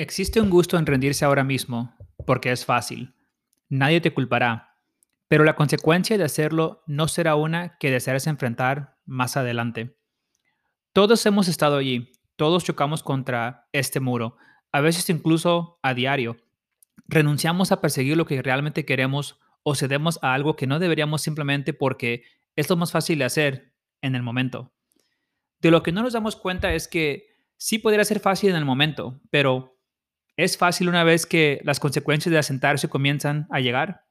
Existe 0.00 0.40
un 0.40 0.48
gusto 0.48 0.78
en 0.78 0.86
rendirse 0.86 1.26
ahora 1.26 1.44
mismo, 1.44 1.94
porque 2.24 2.50
es 2.50 2.64
fácil. 2.64 3.14
Nadie 3.68 4.00
te 4.00 4.14
culpará, 4.14 4.78
pero 5.28 5.44
la 5.44 5.56
consecuencia 5.56 6.16
de 6.16 6.24
hacerlo 6.24 6.82
no 6.86 7.06
será 7.06 7.34
una 7.34 7.76
que 7.76 7.90
deseares 7.90 8.26
enfrentar 8.26 8.96
más 9.04 9.36
adelante. 9.36 9.98
Todos 10.94 11.26
hemos 11.26 11.48
estado 11.48 11.76
allí, 11.76 12.12
todos 12.36 12.64
chocamos 12.64 13.02
contra 13.02 13.68
este 13.72 14.00
muro, 14.00 14.38
a 14.72 14.80
veces 14.80 15.10
incluso 15.10 15.78
a 15.82 15.92
diario. 15.92 16.38
Renunciamos 17.06 17.70
a 17.70 17.82
perseguir 17.82 18.16
lo 18.16 18.24
que 18.24 18.40
realmente 18.40 18.86
queremos 18.86 19.38
o 19.64 19.74
cedemos 19.74 20.18
a 20.22 20.32
algo 20.32 20.56
que 20.56 20.66
no 20.66 20.78
deberíamos 20.78 21.20
simplemente 21.20 21.74
porque 21.74 22.24
es 22.56 22.70
lo 22.70 22.76
más 22.76 22.90
fácil 22.90 23.18
de 23.18 23.26
hacer 23.26 23.74
en 24.00 24.14
el 24.14 24.22
momento. 24.22 24.72
De 25.60 25.70
lo 25.70 25.82
que 25.82 25.92
no 25.92 26.02
nos 26.02 26.14
damos 26.14 26.36
cuenta 26.36 26.72
es 26.72 26.88
que 26.88 27.26
sí 27.58 27.78
podría 27.78 28.02
ser 28.06 28.20
fácil 28.20 28.48
en 28.48 28.56
el 28.56 28.64
momento, 28.64 29.20
pero 29.28 29.76
¿Es 30.36 30.56
fácil 30.56 30.88
una 30.88 31.04
vez 31.04 31.26
que 31.26 31.60
las 31.64 31.80
consecuencias 31.80 32.30
de 32.30 32.38
asentarse 32.38 32.88
comienzan 32.88 33.46
a 33.50 33.60
llegar? 33.60 34.04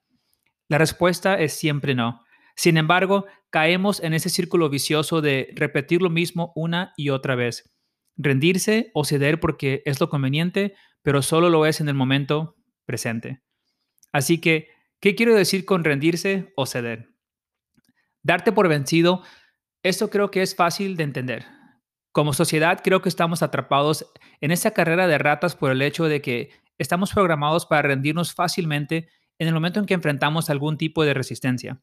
La 0.68 0.78
respuesta 0.78 1.40
es 1.40 1.54
siempre 1.54 1.96
no. 1.96 2.24
Sin 2.56 2.78
embargo, 2.78 3.26
caemos 3.50 4.02
en 4.02 4.14
ese 4.14 4.30
círculo 4.30 4.70
vicioso 4.70 5.22
de 5.22 5.50
repetir 5.56 6.02
lo 6.02 6.10
mismo 6.10 6.52
una 6.56 6.94
y 6.98 7.10
otra 7.10 7.36
vez. 7.36 7.74
Rendirse 8.18 8.92
o 8.94 9.06
ceder 9.06 9.40
porque 9.40 9.82
es 9.86 10.00
lo 10.00 10.10
conveniente, 10.10 10.76
pero 11.02 11.22
solo 11.22 11.50
lo 11.50 11.66
es 11.66 11.82
en 11.82 11.90
el 11.90 11.96
momento 11.96 12.56
presente. 12.86 13.42
Así 14.12 14.42
que, 14.42 14.68
¿qué 15.00 15.16
quiero 15.16 15.36
decir 15.36 15.66
con 15.66 15.84
rendirse 15.84 16.52
o 16.56 16.66
ceder? 16.66 17.10
Darte 18.22 18.52
por 18.52 18.68
vencido, 18.68 19.24
esto 19.82 20.10
creo 20.10 20.30
que 20.30 20.42
es 20.42 20.56
fácil 20.56 20.98
de 20.98 21.04
entender. 21.04 21.59
Como 22.12 22.34
sociedad 22.34 22.82
creo 22.84 23.02
que 23.02 23.10
estamos 23.10 23.44
atrapados 23.44 24.06
en 24.42 24.52
esa 24.52 24.72
carrera 24.72 25.08
de 25.08 25.18
ratas 25.18 25.56
por 25.56 25.72
el 25.72 25.82
hecho 25.82 26.06
de 26.06 26.22
que 26.22 26.50
estamos 26.78 27.12
programados 27.12 27.66
para 27.66 27.84
rendirnos 27.84 28.34
fácilmente 28.34 29.10
en 29.38 29.48
el 29.48 29.54
momento 29.54 29.80
en 29.80 29.86
que 29.86 29.94
enfrentamos 29.94 30.50
algún 30.50 30.78
tipo 30.78 31.04
de 31.04 31.14
resistencia. 31.14 31.82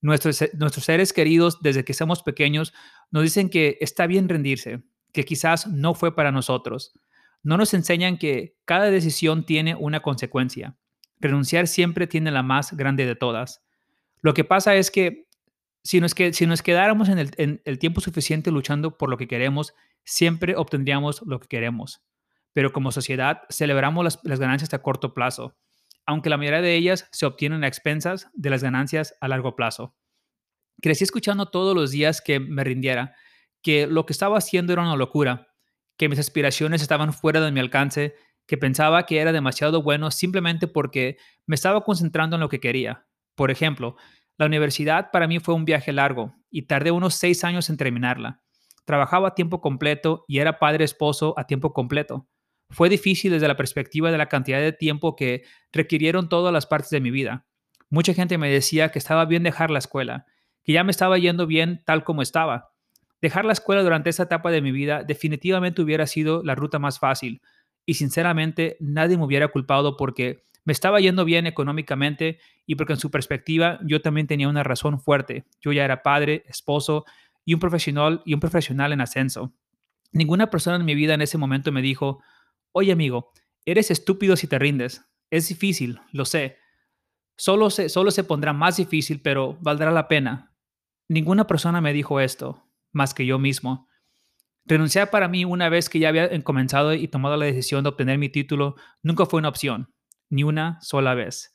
Nuestros, 0.00 0.44
nuestros 0.54 0.84
seres 0.84 1.12
queridos 1.12 1.60
desde 1.62 1.84
que 1.84 1.94
somos 1.94 2.22
pequeños 2.22 2.74
nos 3.10 3.22
dicen 3.22 3.48
que 3.48 3.78
está 3.80 4.06
bien 4.06 4.28
rendirse, 4.28 4.82
que 5.12 5.24
quizás 5.24 5.66
no 5.66 5.94
fue 5.94 6.14
para 6.14 6.30
nosotros. 6.30 6.92
No 7.42 7.56
nos 7.56 7.72
enseñan 7.72 8.18
que 8.18 8.56
cada 8.64 8.90
decisión 8.90 9.46
tiene 9.46 9.74
una 9.74 10.00
consecuencia. 10.00 10.76
Renunciar 11.20 11.68
siempre 11.68 12.06
tiene 12.06 12.30
la 12.30 12.42
más 12.42 12.76
grande 12.76 13.06
de 13.06 13.16
todas. 13.16 13.62
Lo 14.20 14.34
que 14.34 14.44
pasa 14.44 14.74
es 14.74 14.90
que 14.90 15.26
si 15.84 16.00
nos, 16.00 16.14
que, 16.14 16.32
si 16.32 16.46
nos 16.46 16.62
quedáramos 16.62 17.08
en 17.10 17.18
el, 17.64 17.78
tiempo 17.78 18.00
suficiente 18.00 18.50
luchando 18.50 18.96
por 18.96 19.10
lo 19.10 19.18
que 19.18 19.28
queremos, 19.28 19.74
siempre 20.02 20.56
obtendríamos 20.56 21.22
lo 21.26 21.38
que 21.40 21.48
queremos. 21.48 22.02
Pero 22.54 22.72
como 22.72 22.90
sociedad 22.90 23.42
celebramos 23.50 24.02
las, 24.02 24.20
las, 24.22 24.40
ganancias 24.40 24.72
a 24.72 24.80
corto 24.80 25.12
plazo, 25.12 25.56
aunque 26.06 26.30
la 26.30 26.38
mayoría 26.38 26.62
de 26.62 26.74
ellas 26.74 27.08
se 27.12 27.26
obtienen 27.26 27.64
a 27.64 27.68
expensas 27.68 28.28
de 28.32 28.50
las 28.50 28.62
ganancias 28.62 29.14
a 29.20 29.28
largo 29.28 29.56
plazo. 29.56 29.94
Crecí 30.80 31.04
escuchando 31.04 31.46
todos 31.46 31.74
los 31.76 31.90
días 31.90 32.22
que 32.22 32.40
me 32.40 32.64
rindiera, 32.64 33.14
que 33.62 33.86
lo 33.86 34.06
que 34.06 34.12
estaba 34.12 34.38
haciendo 34.38 34.72
era 34.72 34.82
una 34.82 34.96
locura, 34.96 35.48
que 35.98 36.08
mis 36.08 36.18
aspiraciones 36.18 36.82
estaban 36.82 37.12
fuera 37.12 37.40
de 37.40 37.52
mi 37.52 37.60
alcance, 37.60 38.14
que 38.46 38.56
pensaba 38.56 39.06
que 39.06 39.18
era 39.18 39.32
demasiado 39.32 39.82
bueno 39.82 40.10
simplemente 40.10 40.66
porque 40.66 41.18
me 41.46 41.54
estaba 41.54 41.82
concentrando 41.82 42.36
en 42.36 42.40
lo 42.40 42.48
que 42.48 42.60
quería. 42.60 43.06
Por 43.34 43.50
ejemplo, 43.50 43.96
la 44.36 44.46
universidad 44.46 45.10
para 45.12 45.26
mí 45.28 45.38
fue 45.38 45.54
un 45.54 45.64
viaje 45.64 45.92
largo 45.92 46.34
y 46.50 46.62
tardé 46.62 46.90
unos 46.90 47.14
seis 47.14 47.44
años 47.44 47.70
en 47.70 47.76
terminarla. 47.76 48.42
Trabajaba 48.84 49.28
a 49.28 49.34
tiempo 49.34 49.60
completo 49.60 50.24
y 50.28 50.38
era 50.38 50.58
padre 50.58 50.84
esposo 50.84 51.34
a 51.38 51.46
tiempo 51.46 51.72
completo. 51.72 52.28
Fue 52.70 52.88
difícil 52.88 53.32
desde 53.32 53.48
la 53.48 53.56
perspectiva 53.56 54.10
de 54.10 54.18
la 54.18 54.28
cantidad 54.28 54.60
de 54.60 54.72
tiempo 54.72 55.14
que 55.16 55.44
requirieron 55.72 56.28
todas 56.28 56.52
las 56.52 56.66
partes 56.66 56.90
de 56.90 57.00
mi 57.00 57.10
vida. 57.10 57.46
Mucha 57.90 58.14
gente 58.14 58.38
me 58.38 58.50
decía 58.50 58.90
que 58.90 58.98
estaba 58.98 59.24
bien 59.24 59.42
dejar 59.42 59.70
la 59.70 59.78
escuela, 59.78 60.26
que 60.64 60.72
ya 60.72 60.82
me 60.82 60.90
estaba 60.90 61.18
yendo 61.18 61.46
bien 61.46 61.82
tal 61.84 62.02
como 62.02 62.22
estaba. 62.22 62.72
Dejar 63.22 63.44
la 63.44 63.52
escuela 63.52 63.82
durante 63.82 64.10
esa 64.10 64.24
etapa 64.24 64.50
de 64.50 64.60
mi 64.60 64.72
vida 64.72 65.04
definitivamente 65.04 65.80
hubiera 65.80 66.06
sido 66.06 66.42
la 66.42 66.54
ruta 66.54 66.78
más 66.78 66.98
fácil 66.98 67.40
y 67.86 67.94
sinceramente 67.94 68.76
nadie 68.80 69.16
me 69.16 69.24
hubiera 69.24 69.48
culpado 69.48 69.96
porque 69.96 70.44
me 70.64 70.72
estaba 70.72 71.00
yendo 71.00 71.24
bien 71.24 71.46
económicamente 71.46 72.38
y 72.66 72.74
porque 72.74 72.94
en 72.94 72.98
su 72.98 73.10
perspectiva 73.10 73.78
yo 73.84 74.00
también 74.00 74.26
tenía 74.26 74.48
una 74.48 74.62
razón 74.62 74.98
fuerte. 75.00 75.44
Yo 75.60 75.72
ya 75.72 75.84
era 75.84 76.02
padre, 76.02 76.44
esposo 76.48 77.04
y 77.44 77.54
un 77.54 77.60
profesional 77.60 78.22
y 78.24 78.34
un 78.34 78.40
profesional 78.40 78.92
en 78.92 79.02
ascenso. 79.02 79.54
Ninguna 80.12 80.50
persona 80.50 80.76
en 80.76 80.84
mi 80.84 80.94
vida 80.94 81.14
en 81.14 81.22
ese 81.22 81.38
momento 81.38 81.70
me 81.70 81.82
dijo, 81.82 82.22
oye 82.72 82.92
amigo, 82.92 83.32
eres 83.66 83.90
estúpido 83.90 84.36
si 84.36 84.46
te 84.46 84.58
rindes. 84.58 85.04
Es 85.30 85.48
difícil, 85.48 86.00
lo 86.12 86.24
sé. 86.24 86.58
Solo 87.36 87.68
se, 87.68 87.88
solo 87.88 88.10
se 88.10 88.24
pondrá 88.24 88.52
más 88.52 88.76
difícil, 88.76 89.20
pero 89.20 89.58
valdrá 89.60 89.90
la 89.90 90.08
pena. 90.08 90.54
Ninguna 91.08 91.46
persona 91.46 91.80
me 91.80 91.92
dijo 91.92 92.20
esto, 92.20 92.64
más 92.92 93.12
que 93.12 93.26
yo 93.26 93.38
mismo. 93.38 93.88
Renunciar 94.64 95.10
para 95.10 95.28
mí 95.28 95.44
una 95.44 95.68
vez 95.68 95.90
que 95.90 95.98
ya 95.98 96.08
había 96.08 96.42
comenzado 96.42 96.94
y 96.94 97.08
tomado 97.08 97.36
la 97.36 97.44
decisión 97.44 97.82
de 97.82 97.90
obtener 97.90 98.16
mi 98.16 98.30
título 98.30 98.76
nunca 99.02 99.26
fue 99.26 99.38
una 99.38 99.50
opción 99.50 99.93
ni 100.34 100.42
una 100.42 100.80
sola 100.80 101.14
vez. 101.14 101.54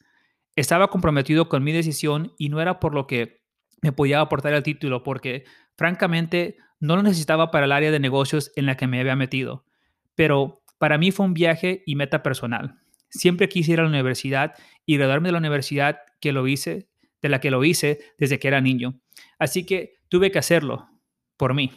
Estaba 0.56 0.88
comprometido 0.88 1.50
con 1.50 1.63
mi 1.63 1.73
decisión 1.73 2.34
y 2.38 2.50
no 2.50 2.62
era 2.62 2.79
por 2.79 2.94
lo 2.94 3.07
que 3.07 3.44
me 3.81 3.91
podía 3.91 4.22
aportar 4.22 4.53
el 4.53 4.63
título, 4.63 5.03
porque 5.03 5.44
francamente 5.75 6.57
no 6.79 6.95
lo 6.95 7.03
necesitaba 7.03 7.51
para 7.51 7.66
el 7.66 7.73
área 7.73 7.91
de 7.91 8.00
negocios 8.00 8.51
en 8.56 8.66
la 8.66 8.78
que 8.78 8.88
me 8.88 9.00
había 9.00 9.16
metido. 9.18 9.66
Pero 10.16 10.63
para 10.78 10.97
mí 10.97 11.12
fue 11.12 11.25
un 11.25 11.34
viaje 11.34 11.84
y 11.85 11.95
meta 11.95 12.23
personal. 12.23 12.79
Siempre 13.09 13.50
quise 13.50 13.73
ir 13.73 13.79
a 13.79 13.84
la 13.84 13.89
universidad 13.89 14.53
y 14.85 14.97
graduarme 14.97 15.28
de 15.28 15.34
la 15.34 15.39
universidad 15.39 16.00
que 16.22 16.31
lo 16.31 16.47
hice, 16.47 16.89
de 17.22 17.29
la 17.29 17.41
que 17.41 17.51
lo 17.51 17.63
hice 17.66 18.00
desde 18.18 18.39
que 18.39 18.47
era 18.47 18.62
niño. 18.62 19.01
Así 19.39 19.66
que 19.66 19.95
tuve 20.07 20.31
que 20.31 20.39
hacerlo 20.39 20.88
por 21.35 21.53
mí. 21.53 21.72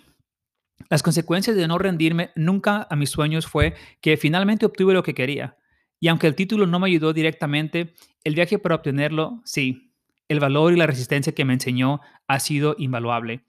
Las 0.89 1.03
consecuencias 1.03 1.57
de 1.57 1.67
no 1.67 1.79
rendirme 1.79 2.31
nunca 2.37 2.87
a 2.89 2.95
mis 2.95 3.11
sueños 3.11 3.47
fue 3.47 3.75
que 4.01 4.17
finalmente 4.17 4.67
obtuve 4.67 4.95
lo 4.95 5.03
que 5.03 5.15
quería. 5.15 5.57
Y 6.03 6.09
aunque 6.09 6.27
el 6.27 6.35
título 6.35 6.67
no 6.67 6.81
me 6.81 6.89
ayudó 6.89 7.13
directamente, 7.13 7.95
el 8.25 8.35
viaje 8.35 8.59
para 8.59 8.75
obtenerlo, 8.75 9.41
sí. 9.45 9.93
El 10.27 10.41
valor 10.41 10.73
y 10.73 10.77
la 10.77 10.89
resistencia 10.89 11.33
que 11.33 11.45
me 11.45 11.53
enseñó 11.53 12.01
ha 12.27 12.41
sido 12.41 12.75
invaluable. 12.77 13.45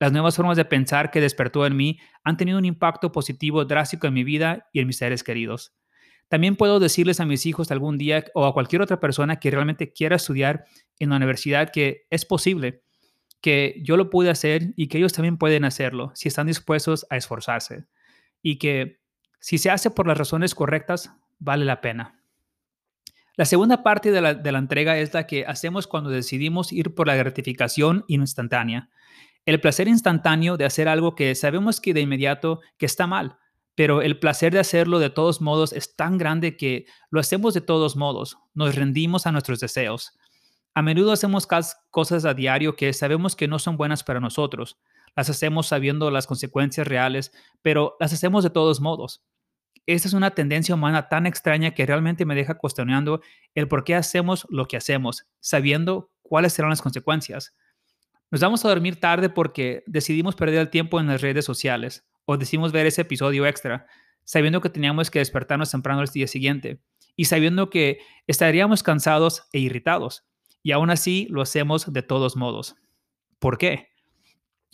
Las 0.00 0.10
nuevas 0.10 0.34
formas 0.34 0.56
de 0.56 0.64
pensar 0.64 1.12
que 1.12 1.20
despertó 1.20 1.64
en 1.64 1.76
mí 1.76 2.00
han 2.24 2.36
tenido 2.36 2.58
un 2.58 2.64
impacto 2.64 3.12
positivo 3.12 3.64
drástico 3.66 4.08
en 4.08 4.14
mi 4.14 4.24
vida 4.24 4.68
y 4.72 4.80
en 4.80 4.88
mis 4.88 4.96
seres 4.96 5.22
queridos. 5.22 5.76
También 6.26 6.56
puedo 6.56 6.80
decirles 6.80 7.20
a 7.20 7.24
mis 7.24 7.46
hijos 7.46 7.70
algún 7.70 7.98
día 7.98 8.24
o 8.34 8.46
a 8.46 8.52
cualquier 8.52 8.82
otra 8.82 8.98
persona 8.98 9.38
que 9.38 9.52
realmente 9.52 9.92
quiera 9.92 10.16
estudiar 10.16 10.64
en 10.98 11.10
la 11.10 11.16
universidad 11.18 11.70
que 11.70 12.08
es 12.10 12.24
posible, 12.24 12.82
que 13.40 13.80
yo 13.80 13.96
lo 13.96 14.10
pude 14.10 14.28
hacer 14.28 14.72
y 14.74 14.88
que 14.88 14.98
ellos 14.98 15.12
también 15.12 15.38
pueden 15.38 15.64
hacerlo 15.64 16.10
si 16.16 16.26
están 16.26 16.48
dispuestos 16.48 17.06
a 17.10 17.16
esforzarse. 17.16 17.84
Y 18.42 18.58
que 18.58 18.98
si 19.38 19.58
se 19.58 19.70
hace 19.70 19.88
por 19.92 20.08
las 20.08 20.18
razones 20.18 20.56
correctas, 20.56 21.12
vale 21.42 21.64
la 21.64 21.80
pena. 21.80 22.18
La 23.36 23.44
segunda 23.44 23.82
parte 23.82 24.10
de 24.10 24.20
la, 24.20 24.34
de 24.34 24.52
la, 24.52 24.58
entrega 24.58 24.98
es 24.98 25.14
la 25.14 25.26
que 25.26 25.46
hacemos 25.46 25.86
cuando 25.86 26.10
decidimos 26.10 26.72
ir 26.72 26.94
por 26.94 27.06
la 27.06 27.16
gratificación 27.16 28.04
instantánea. 28.08 28.90
El 29.46 29.60
placer 29.60 29.88
instantáneo 29.88 30.56
de 30.56 30.66
hacer 30.66 30.86
algo 30.86 31.14
que 31.14 31.34
sabemos 31.34 31.80
que 31.80 31.94
de 31.94 32.02
inmediato 32.02 32.60
que 32.78 32.86
está 32.86 33.06
mal, 33.06 33.38
pero 33.74 34.02
el 34.02 34.18
placer 34.18 34.52
de 34.52 34.60
hacerlo 34.60 34.98
de 34.98 35.10
todos 35.10 35.40
modos 35.40 35.72
es 35.72 35.96
tan 35.96 36.18
grande 36.18 36.56
que 36.56 36.86
lo 37.10 37.20
hacemos 37.20 37.54
de 37.54 37.62
todos 37.62 37.96
modos, 37.96 38.36
nos 38.54 38.74
rendimos 38.74 39.26
a 39.26 39.32
nuestros 39.32 39.60
deseos. 39.60 40.12
A 40.74 40.82
menudo 40.82 41.12
hacemos 41.12 41.48
cosas 41.90 42.24
a 42.24 42.34
diario 42.34 42.76
que 42.76 42.92
sabemos 42.92 43.34
que 43.34 43.48
no 43.48 43.58
son 43.58 43.76
buenas 43.76 44.04
para 44.04 44.20
nosotros. 44.20 44.78
Las 45.16 45.28
hacemos 45.28 45.66
sabiendo 45.66 46.10
las 46.10 46.26
consecuencias 46.26 46.86
reales, 46.86 47.32
pero 47.60 47.96
las 48.00 48.12
hacemos 48.12 48.44
de 48.44 48.50
todos 48.50 48.80
modos. 48.80 49.22
Esta 49.86 50.08
es 50.08 50.14
una 50.14 50.30
tendencia 50.30 50.74
humana 50.74 51.08
tan 51.08 51.26
extraña 51.26 51.72
que 51.72 51.86
realmente 51.86 52.24
me 52.24 52.34
deja 52.34 52.54
cuestionando 52.54 53.20
el 53.54 53.68
por 53.68 53.84
qué 53.84 53.94
hacemos 53.94 54.46
lo 54.50 54.66
que 54.66 54.76
hacemos, 54.76 55.26
sabiendo 55.40 56.12
cuáles 56.22 56.52
serán 56.52 56.70
las 56.70 56.82
consecuencias. 56.82 57.56
Nos 58.30 58.40
vamos 58.40 58.64
a 58.64 58.68
dormir 58.68 59.00
tarde 59.00 59.28
porque 59.28 59.82
decidimos 59.86 60.36
perder 60.36 60.60
el 60.60 60.70
tiempo 60.70 61.00
en 61.00 61.08
las 61.08 61.20
redes 61.20 61.44
sociales 61.44 62.06
o 62.24 62.36
decidimos 62.36 62.72
ver 62.72 62.86
ese 62.86 63.02
episodio 63.02 63.46
extra, 63.46 63.86
sabiendo 64.24 64.60
que 64.60 64.70
teníamos 64.70 65.10
que 65.10 65.18
despertarnos 65.18 65.70
temprano 65.70 66.00
el 66.00 66.08
día 66.08 66.26
siguiente. 66.26 66.80
y 67.14 67.26
sabiendo 67.26 67.68
que 67.68 67.98
estaríamos 68.26 68.82
cansados 68.82 69.42
e 69.52 69.58
irritados. 69.58 70.24
Y 70.62 70.72
aún 70.72 70.88
así 70.88 71.26
lo 71.28 71.42
hacemos 71.42 71.92
de 71.92 72.02
todos 72.02 72.36
modos. 72.36 72.74
¿Por 73.38 73.58
qué? 73.58 73.88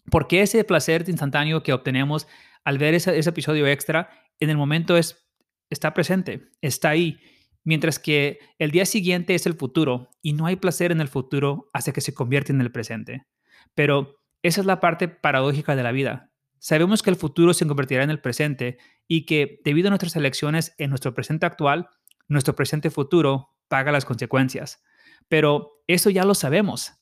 Porque 0.09 0.43
ese 0.43 0.63
placer 0.63 1.05
instantáneo 1.09 1.65
que 1.65 1.73
obtenemos 1.73 2.29
al 2.65 2.79
ver 2.79 2.95
ese, 2.95 3.19
episodio 3.19 3.67
extra 3.67 4.11
en 4.41 4.51
el 4.51 4.57
momento 4.57 4.97
es, 4.97 5.29
está 5.71 5.95
presente, 5.95 6.51
está 6.61 6.91
ahí, 6.91 7.21
mientras 7.65 7.99
que 7.99 8.39
el 8.59 8.71
día 8.71 8.87
siguiente 8.87 9.35
es 9.35 9.47
el 9.47 9.55
futuro 9.55 10.11
y 10.23 10.33
no 10.33 10.47
hay 10.47 10.57
placer 10.57 10.93
en 10.93 11.01
el 11.01 11.09
futuro 11.09 11.69
hasta 11.73 11.93
que 11.93 12.01
se 12.01 12.15
convierte 12.15 12.53
en 12.53 12.61
el 12.61 12.73
presente. 12.73 13.27
Pero 13.75 14.23
esa 14.43 14.61
es 14.61 14.67
la 14.67 14.81
parte 14.81 15.09
paradójica 15.09 15.77
de 15.77 15.83
la 15.83 15.93
vida. 15.93 16.33
Sabemos 16.59 17.03
que 17.03 17.11
el 17.11 17.17
futuro 17.17 17.55
se 17.55 17.67
convertirá 17.67 18.03
en 18.03 18.11
el 18.11 18.21
presente 18.21 18.79
y 19.07 19.27
que 19.27 19.61
debido 19.65 19.89
a 19.89 19.91
nuestras 19.91 20.17
elecciones 20.17 20.75
en 20.79 20.91
nuestro 20.91 21.15
presente 21.15 21.47
actual, 21.47 21.89
nuestro 22.27 22.55
presente 22.55 22.91
futuro 22.91 23.51
paga 23.69 23.93
las 23.93 24.05
consecuencias. 24.05 24.83
Pero 25.29 25.83
eso 25.87 26.11
ya 26.11 26.25
lo 26.25 26.35
sabemos, 26.35 26.93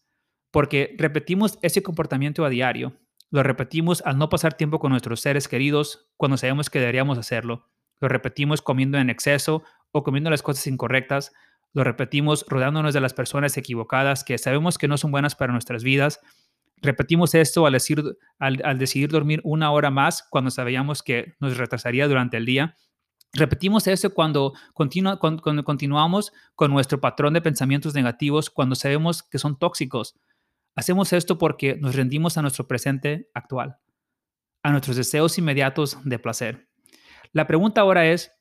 porque 0.50 0.94
repetimos 0.99 1.59
ese 1.62 1.83
comportamiento 1.83 2.44
a 2.44 2.50
diario. 2.50 2.99
Lo 3.31 3.43
repetimos 3.43 4.02
al 4.06 4.19
no 4.19 4.28
pasar 4.28 4.55
tiempo 4.55 4.78
con 4.78 4.90
nuestros 4.90 5.20
seres 5.20 5.49
queridos 5.49 6.08
cuando 6.17 6.37
sabemos 6.37 6.70
que 6.70 6.78
deberíamos 6.78 7.19
hacerlo. 7.19 7.69
Lo 8.00 8.08
repetimos 8.08 8.62
comiendo 8.62 8.99
en 8.99 9.11
exceso 9.11 9.62
o 9.90 10.02
comiendo 10.02 10.31
las 10.31 10.43
cosas 10.43 10.67
incorrectas. 10.67 11.32
Lo 11.73 11.82
repetimos 11.84 12.44
rodeándonos 12.49 12.94
de 12.94 13.00
las 13.00 13.14
personas 13.14 13.56
equivocadas 13.56 14.25
que 14.25 14.38
sabemos 14.38 14.78
que 14.78 14.88
no 14.88 14.96
son 14.96 15.11
buenas 15.11 15.34
para 15.34 15.52
nuestras 15.52 15.82
vidas. 15.82 16.20
Repetimos 16.82 17.34
esto 17.34 17.67
al, 17.67 17.73
decir, 17.73 18.02
al, 18.38 18.78
decidir 18.78 19.11
dormir 19.11 19.40
una 19.44 19.70
hora 19.73 19.90
más 19.90 20.26
cuando 20.31 20.50
sabíamos 20.50 21.02
que 21.02 21.34
nos 21.40 21.56
retrasaría 21.56 22.06
durante 22.06 22.37
el 22.37 22.46
día. 22.46 22.76
Repetimos 23.32 23.87
eso 23.87 24.14
cuando, 24.14 24.55
cuando, 24.75 25.64
continuamos 25.64 26.32
con 26.55 26.70
nuestro 26.70 27.00
patrón 27.00 27.34
de 27.34 27.43
pensamientos 27.43 27.94
negativos, 27.94 28.50
cuando 28.50 28.75
sabemos 28.75 29.23
que 29.23 29.38
son 29.38 29.58
tóxicos. 29.58 30.14
Hacemos 30.76 31.12
esto 31.12 31.38
porque 31.38 31.76
nos 31.76 31.96
rendimos 31.96 32.38
a 32.38 32.43
nuestro 32.43 32.69
presente 32.69 33.28
actual, 33.34 33.78
a 34.62 34.70
nuestros 34.70 34.96
deseos 34.96 35.37
inmediatos 35.38 35.99
de 36.05 36.19
placer. 36.19 36.69
La 37.32 37.46
pregunta 37.46 37.81
ahora 37.81 38.06
es, 38.06 38.32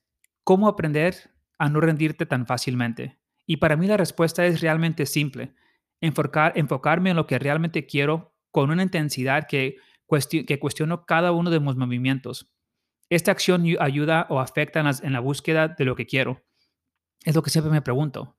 ¿cómo 0.43 0.67
aprender 0.67 1.31
a 1.57 1.69
no 1.69 1.79
rendirte 1.79 2.25
tan 2.27 2.45
fácilmente? 2.45 3.17
Y 3.47 3.57
para 3.57 3.77
mí 3.77 3.87
la 3.87 3.97
respuesta 3.97 4.45
es 4.45 4.61
realmente 4.61 5.07
simple. 5.07 5.55
Enfocar, 6.01 6.53
enfocarme 6.55 7.09
en 7.09 7.15
lo 7.15 7.25
que 7.25 7.39
realmente 7.39 7.87
quiero 7.87 8.35
con 8.51 8.69
una 8.69 8.83
intensidad 8.83 9.47
que, 9.47 9.77
que 10.45 10.59
cuestiono 10.59 11.05
cada 11.05 11.31
uno 11.31 11.49
de 11.49 11.59
mis 11.59 11.75
movimientos 11.75 12.51
esta 13.09 13.31
acción 13.31 13.63
ayuda 13.79 14.25
o 14.29 14.39
afecta 14.39 14.79
en, 14.79 15.13
la 15.13 15.19
búsqueda 15.19 15.67
de 15.67 15.85
lo 15.85 15.95
que 15.95 16.07
quiero. 16.07 16.43
Es 17.23 17.35
lo 17.35 17.43
que 17.43 17.51
siempre 17.51 17.71
me 17.71 17.81
pregunto. 17.81 18.35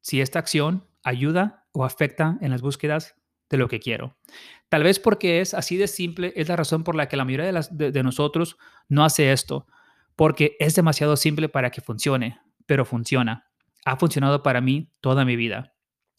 Si 0.00 0.20
esta 0.20 0.38
acción 0.38 0.88
ayuda 1.02 1.66
o 1.72 1.84
afecta 1.84 2.38
en 2.40 2.50
las 2.50 2.62
búsquedas 2.62 3.16
de 3.50 3.56
lo 3.56 3.68
que 3.68 3.80
quiero. 3.80 4.16
Tal 4.68 4.82
vez 4.82 4.98
porque 4.98 5.40
es 5.40 5.54
así 5.54 5.76
de 5.76 5.86
simple, 5.86 6.32
es 6.36 6.48
la 6.48 6.56
razón 6.56 6.84
por 6.84 6.94
la 6.94 7.08
que 7.08 7.16
la 7.16 7.24
mayoría 7.24 7.52
de, 7.70 8.02
nosotros 8.02 8.56
no 8.88 9.04
hace 9.04 9.32
esto, 9.32 9.66
porque 10.16 10.56
es 10.58 10.74
demasiado 10.74 11.16
simple 11.16 11.48
para 11.48 11.70
que 11.70 11.80
funcione, 11.80 12.40
pero 12.66 12.84
funciona. 12.84 13.46
Ha 13.84 13.96
funcionado 13.96 14.42
para 14.42 14.60
mí 14.60 14.90
toda 15.00 15.24
mi 15.24 15.36
vida. 15.36 15.74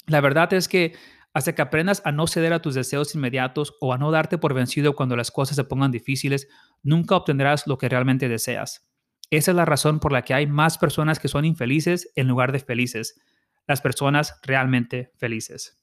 La 0.05 0.21
verdad 0.21 0.53
es 0.53 0.67
que 0.67 0.95
hasta 1.33 1.53
que 1.53 1.61
aprendas 1.61 2.01
a 2.05 2.11
no 2.11 2.25
ceder 2.25 2.53
a 2.53 2.61
tus 2.61 2.73
deseos 2.73 3.13
inmediatos 3.13 3.75
o 3.81 3.93
a 3.93 3.97
no 3.97 4.09
darte 4.09 4.37
por 4.37 4.53
vencido 4.53 4.95
cuando 4.95 5.15
las 5.15 5.29
cosas 5.29 5.55
se 5.55 5.65
pongan 5.65 5.91
difíciles, 5.91 6.47
nunca 6.81 7.15
obtendrás 7.15 7.67
lo 7.67 7.77
que 7.77 7.89
realmente 7.89 8.29
deseas. 8.29 8.89
Esa 9.29 9.51
es 9.51 9.57
la 9.57 9.65
razón 9.65 9.99
por 9.99 10.13
la 10.13 10.21
que 10.21 10.33
hay 10.33 10.47
más 10.47 10.77
personas 10.77 11.19
que 11.19 11.27
son 11.27 11.43
infelices 11.43 12.11
en 12.15 12.27
lugar 12.27 12.53
de 12.53 12.59
felices, 12.59 13.19
las 13.67 13.81
personas 13.81 14.39
realmente 14.41 15.11
felices. 15.17 15.77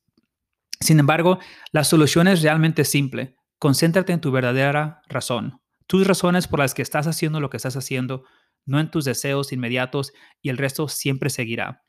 Sin 0.84 1.00
embargo, 1.00 1.38
la 1.72 1.82
solución 1.82 2.28
es 2.28 2.42
realmente 2.42 2.84
simple. 2.84 3.36
Concéntrate 3.58 4.12
en 4.12 4.20
tu 4.20 4.30
verdadera 4.30 5.00
razón, 5.08 5.62
tus 5.86 6.06
razones 6.06 6.46
por 6.46 6.58
las 6.58 6.74
que 6.74 6.82
estás 6.82 7.06
haciendo 7.06 7.40
lo 7.40 7.48
que 7.48 7.56
estás 7.56 7.74
haciendo, 7.78 8.24
no 8.66 8.78
en 8.78 8.90
tus 8.90 9.06
deseos 9.06 9.50
inmediatos 9.54 10.12
y 10.42 10.50
el 10.50 10.58
resto 10.58 10.86
siempre 10.88 11.30
seguirá. 11.30 11.84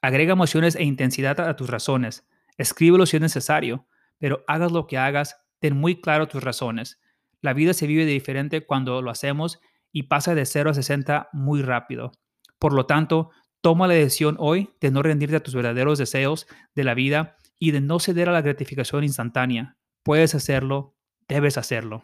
Agrega 0.00 0.34
emociones 0.34 0.76
e 0.76 0.84
intensidad 0.84 1.40
a 1.40 1.56
tus 1.56 1.68
razones. 1.68 2.24
Escríbelo 2.56 3.04
si 3.06 3.16
es 3.16 3.20
necesario, 3.20 3.88
pero 4.18 4.44
hagas 4.46 4.70
lo 4.70 4.86
que 4.86 4.96
hagas, 4.96 5.38
ten 5.58 5.76
muy 5.76 6.00
claro 6.00 6.28
tus 6.28 6.44
razones. 6.44 7.00
La 7.40 7.52
vida 7.52 7.74
se 7.74 7.88
vive 7.88 8.04
de 8.04 8.12
diferente 8.12 8.64
cuando 8.64 9.02
lo 9.02 9.10
hacemos 9.10 9.58
y 9.90 10.04
pasa 10.04 10.36
de 10.36 10.46
0 10.46 10.70
a 10.70 10.74
60 10.74 11.30
muy 11.32 11.62
rápido. 11.62 12.12
Por 12.60 12.74
lo 12.74 12.86
tanto, 12.86 13.30
toma 13.60 13.88
la 13.88 13.94
decisión 13.94 14.36
hoy 14.38 14.70
de 14.80 14.92
no 14.92 15.02
rendirte 15.02 15.34
a 15.34 15.42
tus 15.42 15.56
verdaderos 15.56 15.98
deseos 15.98 16.46
de 16.76 16.84
la 16.84 16.94
vida 16.94 17.36
y 17.58 17.70
de 17.70 17.80
no 17.80 17.98
ceder 17.98 18.28
a 18.28 18.32
la 18.32 18.42
gratificación 18.42 19.04
instantánea. 19.04 19.76
Puedes 20.02 20.34
hacerlo, 20.34 20.94
debes 21.28 21.58
hacerlo. 21.58 22.02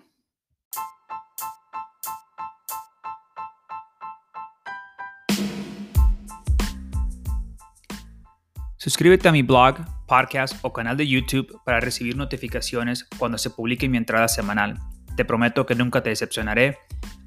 Suscríbete 8.77 9.29
a 9.29 9.33
mi 9.33 9.43
blog, 9.43 9.77
podcast 10.09 10.57
o 10.63 10.73
canal 10.73 10.97
de 10.97 11.07
YouTube 11.07 11.61
para 11.65 11.79
recibir 11.79 12.17
notificaciones 12.17 13.07
cuando 13.17 13.39
se 13.39 13.51
publique 13.51 13.89
mi 13.89 13.97
entrada 13.97 14.27
semanal. 14.27 14.77
Te 15.17 15.25
prometo 15.25 15.67
que 15.67 15.77
nunca 15.77 16.03
te 16.03 16.11
decepcionaré. 16.11 16.79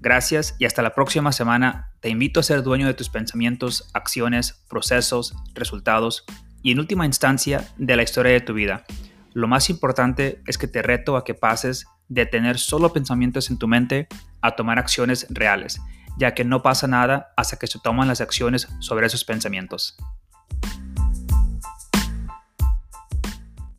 Gracias 0.02 0.58
y 0.60 0.66
hasta 0.66 0.82
la 0.82 0.94
próxima 0.94 1.32
semana. 1.32 1.94
Te 2.02 2.10
invito 2.10 2.42
a 2.42 2.44
ser 2.44 2.62
dueño 2.62 2.88
de 2.88 2.94
tus 2.94 3.10
pensamientos, 3.10 3.90
acciones, 3.94 4.66
procesos, 4.68 5.34
resultados 5.54 6.26
y 6.66 6.72
en 6.72 6.80
última 6.80 7.06
instancia 7.06 7.64
de 7.78 7.96
la 7.96 8.02
historia 8.02 8.32
de 8.32 8.42
tu 8.42 8.56
vida. 8.56 8.86
Lo 9.34 9.48
más 9.48 9.70
importante 9.70 10.42
es 10.48 10.58
que 10.58 10.68
te 10.68 10.82
reto 10.82 11.16
a 11.16 11.24
que 11.24 11.36
pases 11.36 11.86
de 12.10 12.26
tener 12.26 12.58
solo 12.58 12.92
pensamientos 12.92 13.52
en 13.52 13.60
tu 13.60 13.68
mente 13.68 14.08
a 14.42 14.56
tomar 14.56 14.80
acciones 14.80 15.28
reales, 15.30 15.80
ya 16.18 16.34
que 16.34 16.44
no 16.44 16.64
pasa 16.64 16.88
nada 16.88 17.34
hasta 17.38 17.58
que 17.58 17.68
se 17.68 17.78
toman 17.78 18.08
las 18.08 18.20
acciones 18.20 18.68
sobre 18.80 19.06
esos 19.06 19.24
pensamientos. 19.24 19.96